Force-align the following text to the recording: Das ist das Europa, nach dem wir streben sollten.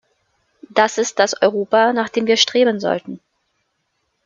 Das 0.71 0.97
ist 0.97 1.19
das 1.19 1.39
Europa, 1.43 1.93
nach 1.93 2.09
dem 2.09 2.25
wir 2.25 2.35
streben 2.35 2.79
sollten. 2.79 3.19